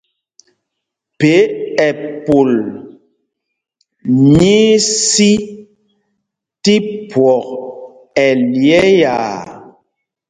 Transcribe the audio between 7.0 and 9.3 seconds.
phwɔk ɛlyɛ̄ɛ̄â.